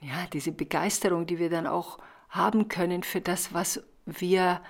ja 0.00 0.26
diese 0.32 0.52
Begeisterung, 0.52 1.26
die 1.26 1.38
wir 1.38 1.50
dann 1.50 1.66
auch 1.66 1.98
haben 2.28 2.68
können 2.68 3.04
für 3.04 3.20
das, 3.20 3.54
was 3.54 3.82
wir 4.06 4.60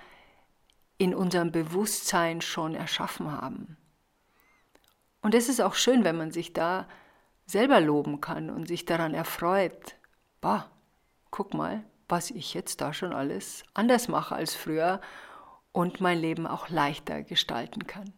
in 0.99 1.15
unserem 1.15 1.51
Bewusstsein 1.51 2.41
schon 2.41 2.75
erschaffen 2.75 3.33
haben. 3.33 3.77
Und 5.23 5.35
es 5.35 5.49
ist 5.49 5.61
auch 5.61 5.75
schön, 5.75 6.05
wenn 6.05 6.17
man 6.17 6.31
sich 6.31 6.53
da 6.53 6.87
selber 7.47 7.81
loben 7.81 8.21
kann 8.21 8.51
und 8.51 8.67
sich 8.69 8.85
daran 8.85 9.15
erfreut. 9.15 9.97
Bah, 10.41 10.71
guck 11.31 11.55
mal, 11.55 11.85
was 12.09 12.31
ich 12.31 12.55
jetzt 12.55 12.81
da 12.81 12.93
schon 12.93 13.13
alles 13.13 13.65
anders 13.75 14.09
mache 14.09 14.35
als 14.35 14.55
früher 14.55 15.01
und 15.73 16.01
mein 16.01 16.19
Leben 16.19 16.47
auch 16.47 16.69
leichter 16.69 17.23
gestalten 17.23 17.87
kann. 17.87 18.13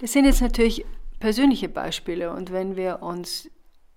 Das 0.00 0.12
sind 0.12 0.26
jetzt 0.26 0.42
natürlich 0.42 0.84
persönliche 1.18 1.68
Beispiele 1.68 2.32
und 2.32 2.52
wenn 2.52 2.76
wir 2.76 3.02
uns 3.02 3.50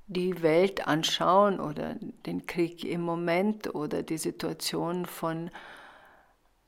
die 0.08 0.42
Welt 0.42 0.88
anschauen 0.88 1.60
oder 1.60 1.96
den 2.26 2.46
Krieg 2.46 2.84
im 2.84 3.02
Moment 3.02 3.74
oder 3.76 4.04
die 4.04 4.18
Situation 4.18 5.06
von 5.06 5.52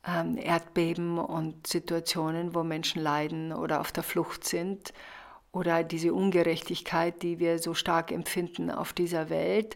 ähm, 0.07 0.38
Erdbeben 0.38 1.17
und 1.17 1.67
Situationen, 1.67 2.53
wo 2.55 2.63
Menschen 2.63 3.01
leiden 3.01 3.53
oder 3.53 3.81
auf 3.81 3.91
der 3.91 4.03
Flucht 4.03 4.45
sind 4.45 4.93
oder 5.51 5.83
diese 5.83 6.13
Ungerechtigkeit, 6.13 7.22
die 7.22 7.39
wir 7.39 7.60
so 7.60 7.74
stark 7.74 8.12
empfinden 8.12 8.72
auf 8.72 8.93
dieser 8.93 9.29
Welt, 9.29 9.75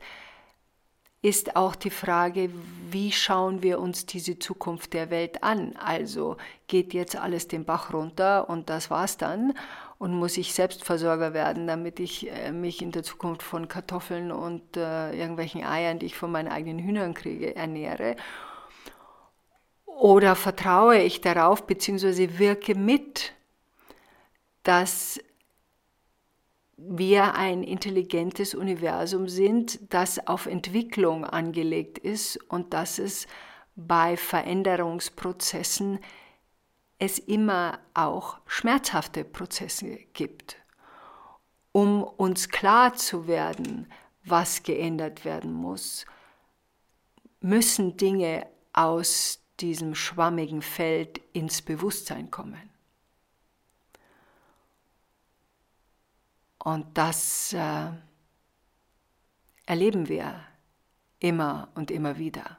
ist 1.21 1.55
auch 1.55 1.75
die 1.75 1.89
Frage, 1.89 2.49
wie 2.91 3.11
schauen 3.11 3.63
wir 3.63 3.79
uns 3.79 4.05
diese 4.05 4.37
Zukunft 4.37 4.93
der 4.93 5.09
Welt 5.09 5.43
an? 5.43 5.75
Also 5.75 6.37
geht 6.67 6.93
jetzt 6.93 7.15
alles 7.15 7.47
den 7.47 7.65
Bach 7.65 7.91
runter 7.91 8.49
und 8.49 8.69
das 8.69 8.91
war's 8.91 9.17
dann? 9.17 9.53
Und 9.97 10.13
muss 10.13 10.37
ich 10.37 10.53
Selbstversorger 10.53 11.33
werden, 11.33 11.65
damit 11.65 11.99
ich 11.99 12.29
äh, 12.31 12.51
mich 12.51 12.83
in 12.83 12.91
der 12.91 13.01
Zukunft 13.01 13.41
von 13.41 13.67
Kartoffeln 13.67 14.31
und 14.31 14.77
äh, 14.77 15.11
irgendwelchen 15.13 15.63
Eiern, 15.63 15.97
die 15.97 16.05
ich 16.05 16.15
von 16.15 16.31
meinen 16.31 16.49
eigenen 16.49 16.79
Hühnern 16.79 17.15
kriege, 17.15 17.55
ernähre? 17.55 18.15
Oder 19.97 20.35
vertraue 20.35 21.01
ich 21.01 21.21
darauf, 21.21 21.65
beziehungsweise 21.65 22.37
wirke 22.37 22.75
mit, 22.75 23.33
dass 24.61 25.19
wir 26.77 27.33
ein 27.33 27.63
intelligentes 27.63 28.53
Universum 28.53 29.27
sind, 29.27 29.79
das 29.91 30.27
auf 30.27 30.45
Entwicklung 30.45 31.25
angelegt 31.25 31.97
ist 31.97 32.37
und 32.47 32.75
dass 32.75 32.99
es 32.99 33.25
bei 33.75 34.17
Veränderungsprozessen 34.17 35.97
es 36.99 37.17
immer 37.17 37.79
auch 37.95 38.37
schmerzhafte 38.45 39.23
Prozesse 39.23 39.97
gibt, 40.13 40.57
um 41.71 42.03
uns 42.03 42.49
klar 42.49 42.93
zu 42.93 43.25
werden, 43.27 43.91
was 44.23 44.61
geändert 44.61 45.25
werden 45.25 45.53
muss, 45.53 46.05
müssen 47.39 47.97
Dinge 47.97 48.45
aus 48.73 49.39
diesem 49.59 49.95
schwammigen 49.95 50.61
Feld 50.61 51.19
ins 51.33 51.61
Bewusstsein 51.61 52.31
kommen. 52.31 52.69
Und 56.59 56.97
das 56.97 57.53
äh, 57.53 57.91
erleben 59.65 60.09
wir 60.09 60.43
immer 61.19 61.69
und 61.75 61.91
immer 61.91 62.17
wieder. 62.17 62.57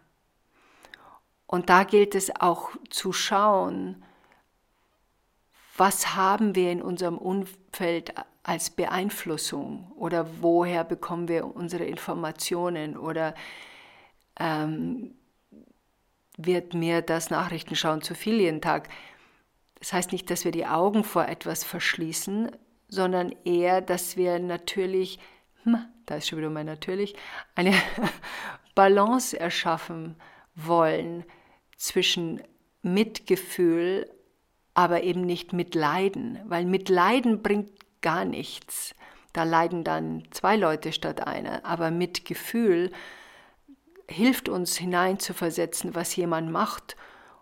Und 1.47 1.69
da 1.71 1.85
gilt 1.85 2.15
es 2.15 2.35
auch 2.41 2.71
zu 2.91 3.13
schauen, 3.13 4.03
was 5.77 6.17
haben 6.17 6.55
wir 6.55 6.73
in 6.73 6.83
unserem 6.83 7.19
Umfeld 7.19 8.13
als 8.43 8.71
Beeinflussung 8.71 9.93
oder 9.93 10.43
woher 10.43 10.85
bekommen 10.85 11.29
wir 11.29 11.55
unsere 11.55 11.85
Informationen 11.85 12.97
oder 12.97 13.35
ähm, 14.41 15.18
wird 16.39 16.73
mir 16.73 17.03
das 17.03 17.29
Nachrichtenschauen 17.29 18.01
zu 18.01 18.15
viel 18.15 18.41
jeden 18.41 18.63
Tag. 18.63 18.89
Das 19.81 19.93
heißt 19.93 20.13
nicht, 20.13 20.31
dass 20.31 20.45
wir 20.45 20.53
die 20.53 20.67
Augen 20.67 21.05
vor 21.05 21.27
etwas 21.27 21.65
verschließen, 21.65 22.51
sondern 22.89 23.35
eher, 23.45 23.81
dass 23.81 24.17
wir 24.17 24.39
natürlich, 24.39 25.19
hm, 25.65 25.85
da 26.07 26.17
ist 26.17 26.29
schon 26.29 26.39
wieder 26.39 26.49
mein 26.49 26.67
natürlich, 26.67 27.15
eine 27.55 27.75
Balance 28.75 29.39
erschaffen 29.39 30.17
wollen 30.55 31.25
zwischen 31.77 32.41
Mitgefühl, 32.83 34.09
aber 34.75 35.03
eben 35.03 35.23
nicht 35.23 35.53
Mitleiden, 35.53 36.39
weil 36.45 36.65
Mitleiden 36.65 37.43
bringt 37.43 37.71
gar 38.01 38.25
nichts. 38.25 38.95
Da 39.33 39.43
leiden 39.43 39.83
dann 39.83 40.23
zwei 40.31 40.57
Leute 40.57 40.93
statt 40.93 41.27
einer, 41.27 41.65
aber 41.65 41.91
Mitgefühl 41.91 42.91
hilft 44.09 44.49
uns 44.49 44.77
hineinzuversetzen, 44.77 45.95
was 45.95 46.17
jemand 46.17 46.51
macht 46.51 46.97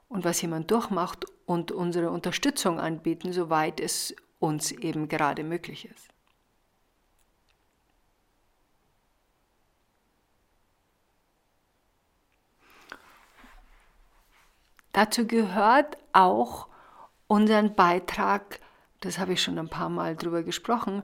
und 0.08 0.24
was 0.24 0.42
jemand 0.42 0.70
durchmacht 0.70 1.24
und 1.46 1.70
unsere 1.72 2.10
Unterstützung 2.10 2.80
anbieten, 2.80 3.32
soweit 3.32 3.80
es 3.80 4.14
uns 4.38 4.72
eben 4.72 5.08
gerade 5.08 5.44
möglich 5.44 5.88
ist. 5.88 6.08
Dazu 14.92 15.26
gehört 15.26 15.98
auch 16.12 16.68
unseren 17.26 17.74
Beitrag, 17.74 18.60
das 19.00 19.18
habe 19.18 19.34
ich 19.34 19.42
schon 19.42 19.58
ein 19.58 19.68
paar 19.68 19.90
Mal 19.90 20.16
drüber 20.16 20.42
gesprochen, 20.42 21.02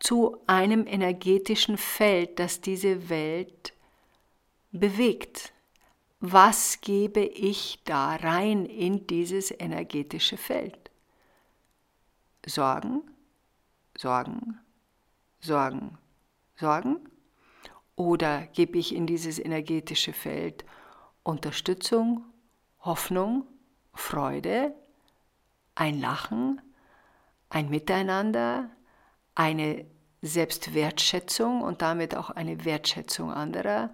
zu 0.00 0.42
einem 0.46 0.86
energetischen 0.86 1.76
Feld, 1.76 2.38
das 2.38 2.60
diese 2.62 3.10
Welt 3.10 3.71
bewegt. 4.72 5.52
Was 6.20 6.80
gebe 6.80 7.20
ich 7.20 7.80
da 7.84 8.16
rein 8.16 8.64
in 8.66 9.06
dieses 9.06 9.50
energetische 9.50 10.36
Feld? 10.36 10.90
Sorgen, 12.46 13.02
Sorgen, 13.96 14.58
Sorgen, 15.40 15.98
Sorgen? 16.56 17.08
Oder 17.96 18.46
gebe 18.46 18.78
ich 18.78 18.94
in 18.94 19.06
dieses 19.06 19.38
energetische 19.38 20.12
Feld 20.12 20.64
Unterstützung, 21.22 22.24
Hoffnung, 22.80 23.44
Freude, 23.94 24.74
ein 25.74 26.00
Lachen, 26.00 26.60
ein 27.48 27.68
Miteinander, 27.68 28.70
eine 29.34 29.84
Selbstwertschätzung 30.22 31.62
und 31.62 31.82
damit 31.82 32.16
auch 32.16 32.30
eine 32.30 32.64
Wertschätzung 32.64 33.32
anderer, 33.32 33.90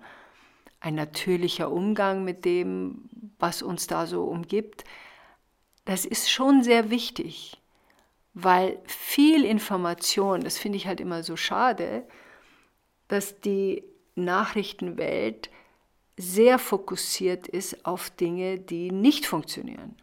ein 0.80 0.94
natürlicher 0.94 1.70
Umgang 1.70 2.24
mit 2.24 2.44
dem, 2.44 3.08
was 3.38 3.62
uns 3.62 3.86
da 3.86 4.06
so 4.06 4.24
umgibt, 4.24 4.84
das 5.84 6.04
ist 6.04 6.30
schon 6.30 6.62
sehr 6.62 6.90
wichtig 6.90 7.58
weil 8.40 8.80
viel 8.86 9.44
Information, 9.44 10.42
das 10.42 10.58
finde 10.58 10.76
ich 10.76 10.86
halt 10.86 11.00
immer 11.00 11.24
so 11.24 11.36
schade, 11.36 12.06
dass 13.08 13.40
die 13.40 13.82
Nachrichtenwelt 14.14 15.50
sehr 16.16 16.60
fokussiert 16.60 17.48
ist 17.48 17.84
auf 17.84 18.10
Dinge, 18.10 18.60
die 18.60 18.92
nicht 18.92 19.26
funktionieren. 19.26 19.96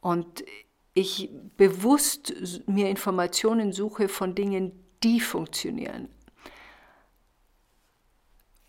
Und 0.00 0.44
ich 0.92 1.30
bewusst 1.56 2.34
mir 2.66 2.90
Informationen 2.90 3.72
suche 3.72 4.08
von 4.08 4.34
Dingen, 4.34 4.72
die 5.02 5.20
funktionieren. 5.20 6.10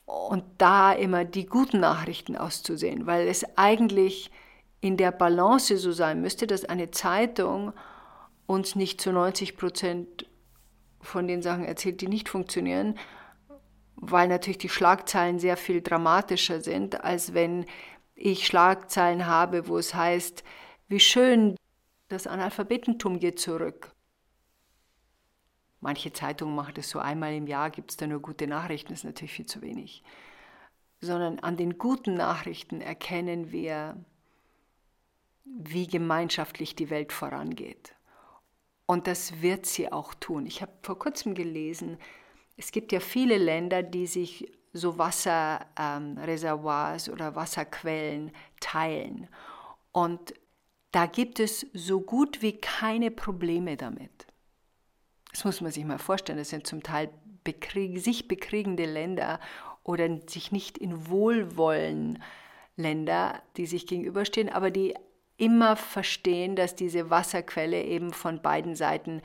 Und 0.10 0.44
da 0.58 0.92
immer 0.92 1.24
die 1.24 1.46
guten 1.46 1.82
Nachrichten 1.82 2.36
auszusehen, 2.36 3.06
weil 3.06 3.28
es 3.28 3.46
eigentlich 3.58 4.32
in 4.82 4.98
der 4.98 5.12
Balance 5.12 5.78
so 5.78 5.92
sein 5.92 6.20
müsste, 6.20 6.48
dass 6.48 6.66
eine 6.66 6.90
Zeitung 6.90 7.74
uns 8.48 8.76
nicht 8.76 9.00
zu 9.00 9.12
90 9.12 9.56
Prozent 9.56 10.26
von 11.00 11.28
den 11.28 11.44
Sachen 11.44 11.64
erzählt, 11.64 12.02
die 12.02 12.08
nicht 12.08 12.28
funktionieren, 12.28 12.98
weil 13.98 14.28
natürlich 14.28 14.58
die 14.58 14.70
Schlagzeilen 14.70 15.38
sehr 15.38 15.58
viel 15.58 15.80
dramatischer 15.80 16.62
sind, 16.62 17.04
als 17.04 17.36
wenn 17.36 17.68
ich 18.16 18.48
Schlagzeilen 18.48 19.28
habe, 19.28 19.68
wo 19.68 19.78
es 19.78 19.94
heißt, 19.94 20.44
wie 20.88 21.00
schön, 21.00 21.56
das 22.08 22.26
Analphabetentum 22.26 23.20
geht 23.20 23.40
zurück. 23.40 23.92
Manche 25.82 26.12
Zeitungen 26.12 26.56
machen 26.56 26.74
das 26.76 26.90
so 26.90 27.00
einmal 27.00 27.34
im 27.34 27.48
Jahr, 27.48 27.70
gibt 27.70 27.92
es 27.92 27.98
da 27.98 28.08
nur 28.08 28.22
gute 28.22 28.48
Nachrichten, 28.48 28.90
das 28.90 29.00
ist 29.00 29.06
natürlich 29.06 29.34
viel 29.34 29.46
zu 29.46 29.62
wenig. 29.62 30.04
Sondern 31.00 31.40
an 31.40 31.56
den 31.56 31.78
guten 31.78 32.16
Nachrichten 32.16 32.82
erkennen 32.82 33.52
wir, 33.52 33.96
wie 35.46 35.88
gemeinschaftlich 35.88 36.76
die 36.76 36.90
Welt 36.90 37.14
vorangeht. 37.14 37.96
Und 38.86 39.08
das 39.08 39.42
wird 39.42 39.66
sie 39.66 39.92
auch 39.92 40.14
tun. 40.14 40.46
Ich 40.46 40.62
habe 40.62 40.72
vor 40.82 41.00
kurzem 41.00 41.36
gelesen, 41.36 41.98
es 42.58 42.72
gibt 42.72 42.92
ja 42.92 43.00
viele 43.00 43.38
Länder, 43.38 43.84
die 43.84 44.08
sich 44.08 44.52
so 44.74 44.98
Wasserreservoirs 44.98 47.08
ähm, 47.08 47.14
oder 47.14 47.36
Wasserquellen 47.36 48.32
teilen. 48.60 49.30
Und 49.92 50.34
da 50.92 51.06
gibt 51.06 51.40
es 51.40 51.68
so 51.74 52.02
gut 52.02 52.42
wie 52.42 52.60
keine 52.60 53.12
Probleme 53.12 53.78
damit. 53.78 54.29
Das 55.32 55.46
muss 55.46 55.62
man 55.62 55.72
sich 55.72 55.86
mal 55.86 56.00
vorstellen. 56.00 56.40
Das 56.40 56.50
sind 56.50 56.66
zum 56.66 56.84
Teil 56.84 57.10
bekrieg, 57.44 58.00
sich 58.00 58.28
bekriegende 58.28 58.86
Länder 58.86 59.40
oder 59.84 60.08
sich 60.28 60.52
nicht 60.52 60.78
in 60.78 61.08
Wohlwollen 61.08 62.22
Länder, 62.76 63.42
die 63.58 63.66
sich 63.66 63.88
gegenüberstehen, 63.88 64.50
aber 64.50 64.72
die 64.72 64.96
immer 65.38 65.76
verstehen, 65.76 66.56
dass 66.56 66.76
diese 66.76 67.10
Wasserquelle 67.10 67.84
eben 67.84 68.14
von 68.14 68.42
beiden 68.42 68.76
Seiten 68.76 69.22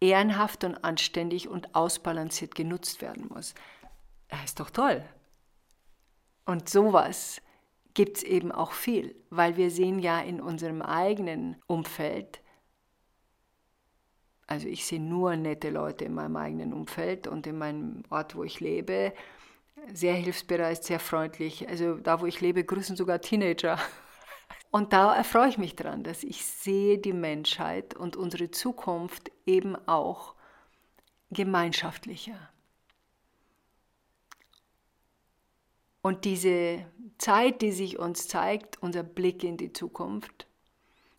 ehrenhaft 0.00 0.64
und 0.64 0.84
anständig 0.84 1.48
und 1.48 1.74
ausbalanciert 1.74 2.54
genutzt 2.54 3.00
werden 3.00 3.28
muss. 3.28 3.54
Das 4.28 4.44
ist 4.44 4.60
doch 4.60 4.70
toll. 4.70 5.04
Und 6.44 6.68
sowas 6.68 7.40
gibt 7.94 8.18
es 8.18 8.22
eben 8.22 8.52
auch 8.52 8.72
viel, 8.72 9.14
weil 9.30 9.56
wir 9.56 9.70
sehen 9.70 9.98
ja 9.98 10.20
in 10.20 10.40
unserem 10.40 10.82
eigenen 10.82 11.56
Umfeld, 11.66 12.40
also 14.46 14.68
ich 14.68 14.84
sehe 14.84 15.00
nur 15.00 15.36
nette 15.36 15.70
Leute 15.70 16.04
in 16.04 16.14
meinem 16.14 16.36
eigenen 16.36 16.72
Umfeld 16.72 17.26
und 17.26 17.46
in 17.46 17.58
meinem 17.58 18.02
Ort, 18.10 18.36
wo 18.36 18.44
ich 18.44 18.60
lebe, 18.60 19.12
sehr 19.92 20.14
hilfsbereit, 20.14 20.84
sehr 20.84 21.00
freundlich. 21.00 21.68
Also 21.68 21.94
da, 21.96 22.20
wo 22.20 22.26
ich 22.26 22.40
lebe, 22.40 22.64
grüßen 22.64 22.96
sogar 22.96 23.20
Teenager. 23.20 23.78
Und 24.70 24.92
da 24.92 25.14
erfreue 25.14 25.48
ich 25.48 25.56
mich 25.56 25.76
daran, 25.76 26.02
dass 26.02 26.24
ich 26.24 26.44
sehe 26.44 26.98
die 26.98 27.12
Menschheit 27.12 27.94
und 27.94 28.16
unsere 28.16 28.50
Zukunft 28.50 29.30
eben 29.46 29.76
auch 29.86 30.34
gemeinschaftlicher. 31.30 32.50
Und 36.02 36.24
diese 36.24 36.84
Zeit, 37.18 37.62
die 37.62 37.70
sich 37.70 38.00
uns 38.00 38.26
zeigt, 38.26 38.82
unser 38.82 39.04
Blick 39.04 39.44
in 39.44 39.56
die 39.56 39.72
Zukunft, 39.72 40.48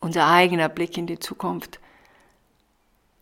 unser 0.00 0.26
eigener 0.26 0.68
Blick 0.68 0.98
in 0.98 1.06
die 1.06 1.18
Zukunft, 1.18 1.80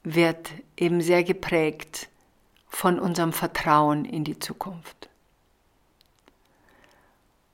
wird 0.04 0.50
eben 0.76 1.00
sehr 1.00 1.24
geprägt 1.24 2.08
von 2.68 3.00
unserem 3.00 3.32
Vertrauen 3.32 4.04
in 4.04 4.22
die 4.22 4.38
Zukunft. 4.38 5.08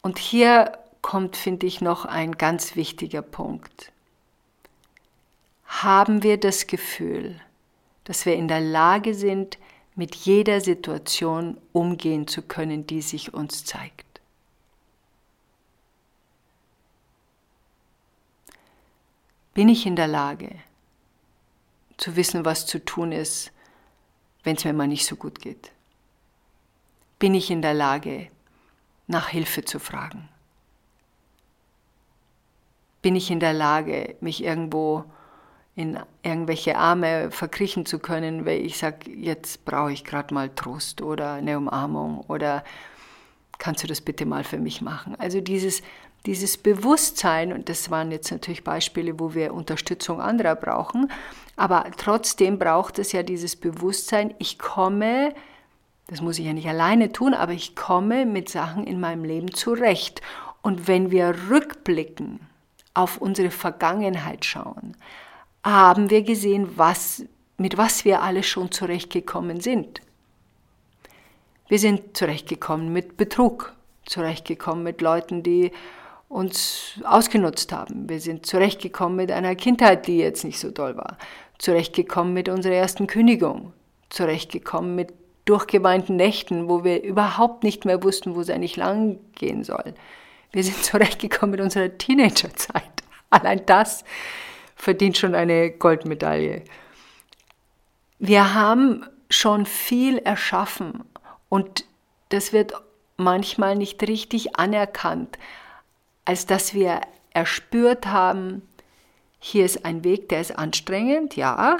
Und 0.02 0.18
hier 0.18 0.78
kommt, 1.00 1.36
finde 1.36 1.66
ich, 1.66 1.80
noch 1.80 2.04
ein 2.04 2.32
ganz 2.32 2.74
wichtiger 2.74 3.22
Punkt. 3.22 3.92
Haben 5.66 6.22
wir 6.22 6.38
das 6.38 6.66
Gefühl, 6.66 7.40
dass 8.04 8.26
wir 8.26 8.34
in 8.34 8.48
der 8.48 8.60
Lage 8.60 9.14
sind, 9.14 9.58
mit 9.94 10.14
jeder 10.14 10.60
Situation 10.60 11.58
umgehen 11.72 12.26
zu 12.26 12.42
können, 12.42 12.86
die 12.86 13.02
sich 13.02 13.32
uns 13.32 13.64
zeigt? 13.64 14.20
Bin 19.54 19.68
ich 19.68 19.86
in 19.86 19.96
der 19.96 20.08
Lage 20.08 20.50
zu 22.00 22.16
wissen, 22.16 22.44
was 22.44 22.66
zu 22.66 22.84
tun 22.84 23.12
ist, 23.12 23.52
wenn 24.42 24.56
es 24.56 24.64
mir 24.64 24.72
mal 24.72 24.88
nicht 24.88 25.06
so 25.06 25.16
gut 25.16 25.40
geht? 25.40 25.70
Bin 27.18 27.34
ich 27.34 27.50
in 27.50 27.62
der 27.62 27.74
Lage, 27.74 28.28
nach 29.06 29.28
Hilfe 29.28 29.64
zu 29.64 29.78
fragen? 29.78 30.28
Bin 33.02 33.16
ich 33.16 33.30
in 33.30 33.40
der 33.40 33.52
Lage, 33.52 34.16
mich 34.20 34.42
irgendwo 34.42 35.04
in 35.74 35.98
irgendwelche 36.22 36.76
Arme 36.76 37.30
verkriechen 37.30 37.86
zu 37.86 37.98
können, 37.98 38.44
weil 38.44 38.64
ich 38.64 38.78
sage, 38.78 39.10
jetzt 39.10 39.64
brauche 39.64 39.92
ich 39.92 40.04
gerade 40.04 40.32
mal 40.34 40.50
Trost 40.50 41.02
oder 41.02 41.34
eine 41.34 41.56
Umarmung 41.56 42.20
oder 42.28 42.64
kannst 43.58 43.82
du 43.82 43.86
das 43.86 44.00
bitte 44.00 44.26
mal 44.26 44.44
für 44.44 44.58
mich 44.58 44.80
machen? 44.80 45.16
Also 45.18 45.40
dieses, 45.40 45.82
dieses 46.26 46.58
Bewusstsein, 46.58 47.52
und 47.52 47.68
das 47.68 47.90
waren 47.90 48.10
jetzt 48.10 48.30
natürlich 48.30 48.64
Beispiele, 48.64 49.18
wo 49.18 49.34
wir 49.34 49.54
Unterstützung 49.54 50.20
anderer 50.20 50.54
brauchen, 50.54 51.10
aber 51.56 51.86
trotzdem 51.96 52.58
braucht 52.58 52.98
es 52.98 53.12
ja 53.12 53.22
dieses 53.22 53.56
Bewusstsein, 53.56 54.34
ich 54.38 54.58
komme 54.58 55.34
das 56.10 56.20
muss 56.20 56.40
ich 56.40 56.46
ja 56.46 56.52
nicht 56.52 56.68
alleine 56.68 57.12
tun, 57.12 57.34
aber 57.34 57.52
ich 57.52 57.76
komme 57.76 58.26
mit 58.26 58.48
Sachen 58.48 58.84
in 58.84 58.98
meinem 58.98 59.22
Leben 59.22 59.54
zurecht. 59.54 60.20
Und 60.60 60.88
wenn 60.88 61.12
wir 61.12 61.34
rückblicken, 61.48 62.40
auf 62.92 63.18
unsere 63.18 63.50
Vergangenheit 63.50 64.44
schauen, 64.44 64.96
haben 65.62 66.10
wir 66.10 66.22
gesehen, 66.22 66.76
was, 66.76 67.24
mit 67.56 67.76
was 67.76 68.04
wir 68.04 68.22
alle 68.22 68.42
schon 68.42 68.72
zurechtgekommen 68.72 69.60
sind. 69.60 70.00
Wir 71.68 71.78
sind 71.78 72.16
zurechtgekommen 72.16 72.92
mit 72.92 73.16
Betrug, 73.16 73.72
zurechtgekommen 74.04 74.82
mit 74.82 75.00
Leuten, 75.00 75.44
die 75.44 75.70
uns 76.30 77.00
ausgenutzt 77.02 77.72
haben. 77.72 78.08
Wir 78.08 78.20
sind 78.20 78.46
zurechtgekommen 78.46 79.16
mit 79.16 79.32
einer 79.32 79.56
Kindheit, 79.56 80.06
die 80.06 80.18
jetzt 80.18 80.44
nicht 80.44 80.60
so 80.60 80.70
toll 80.70 80.96
war. 80.96 81.18
Zurechtgekommen 81.58 82.32
mit 82.32 82.48
unserer 82.48 82.74
ersten 82.74 83.08
Kündigung. 83.08 83.72
Zurechtgekommen 84.10 84.94
mit 84.94 85.12
durchgeweinten 85.44 86.14
Nächten, 86.14 86.68
wo 86.68 86.84
wir 86.84 87.02
überhaupt 87.02 87.64
nicht 87.64 87.84
mehr 87.84 88.04
wussten, 88.04 88.36
wo 88.36 88.40
es 88.40 88.48
eigentlich 88.48 88.76
lang 88.76 89.18
gehen 89.34 89.64
soll. 89.64 89.92
Wir 90.52 90.62
sind 90.62 90.76
zurechtgekommen 90.84 91.50
mit 91.50 91.60
unserer 91.60 91.98
Teenagerzeit. 91.98 92.84
Allein 93.30 93.66
das 93.66 94.04
verdient 94.76 95.18
schon 95.18 95.34
eine 95.34 95.72
Goldmedaille. 95.72 96.62
Wir 98.20 98.54
haben 98.54 99.04
schon 99.30 99.66
viel 99.66 100.18
erschaffen 100.18 101.02
und 101.48 101.84
das 102.28 102.52
wird 102.52 102.72
manchmal 103.16 103.74
nicht 103.74 104.00
richtig 104.06 104.56
anerkannt, 104.56 105.38
als 106.30 106.46
dass 106.46 106.74
wir 106.74 107.00
erspürt 107.32 108.06
haben, 108.06 108.62
hier 109.40 109.64
ist 109.64 109.84
ein 109.84 110.04
Weg, 110.04 110.28
der 110.28 110.40
ist 110.40 110.56
anstrengend, 110.56 111.34
ja, 111.34 111.78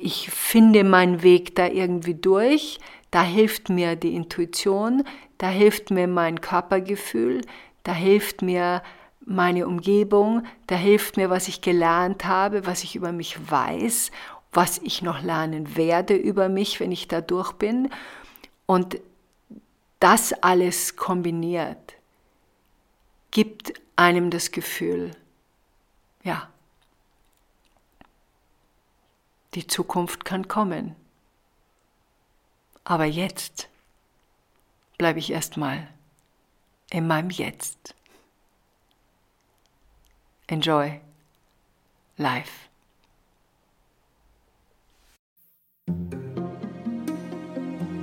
ich 0.00 0.30
finde 0.30 0.84
meinen 0.84 1.24
Weg 1.24 1.56
da 1.56 1.66
irgendwie 1.66 2.14
durch. 2.14 2.78
Da 3.10 3.24
hilft 3.24 3.70
mir 3.70 3.96
die 3.96 4.14
Intuition, 4.14 5.02
da 5.38 5.48
hilft 5.48 5.90
mir 5.90 6.06
mein 6.06 6.40
Körpergefühl, 6.40 7.40
da 7.82 7.92
hilft 7.92 8.40
mir 8.40 8.84
meine 9.18 9.66
Umgebung, 9.66 10.44
da 10.68 10.76
hilft 10.76 11.16
mir, 11.16 11.28
was 11.28 11.48
ich 11.48 11.60
gelernt 11.60 12.24
habe, 12.24 12.66
was 12.66 12.84
ich 12.84 12.94
über 12.94 13.10
mich 13.10 13.50
weiß, 13.50 14.12
was 14.52 14.78
ich 14.78 15.02
noch 15.02 15.24
lernen 15.24 15.76
werde 15.76 16.14
über 16.14 16.48
mich, 16.48 16.78
wenn 16.78 16.92
ich 16.92 17.08
da 17.08 17.20
durch 17.20 17.50
bin. 17.54 17.90
Und 18.66 19.00
das 20.00 20.32
alles 20.42 20.96
kombiniert 20.96 21.94
gibt 23.30 23.74
einem 23.96 24.30
das 24.30 24.50
Gefühl, 24.50 25.12
ja, 26.22 26.50
die 29.54 29.66
Zukunft 29.66 30.24
kann 30.24 30.48
kommen. 30.48 30.96
Aber 32.84 33.04
jetzt 33.04 33.68
bleibe 34.98 35.18
ich 35.18 35.30
erstmal 35.30 35.88
in 36.90 37.06
meinem 37.06 37.30
Jetzt. 37.30 37.94
Enjoy 40.46 41.00
life. 42.16 42.68